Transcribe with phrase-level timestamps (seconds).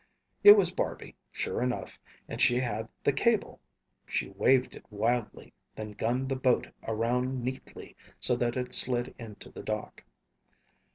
[0.43, 3.59] It was Barby, sure enough, and she had the cable!
[4.07, 9.51] She waved it wildly, then gunned the boat around neatly so that it slid into
[9.51, 10.03] the dock.